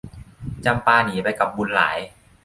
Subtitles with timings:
[0.65, 1.97] จำปาหนีไปกับบุญหลาย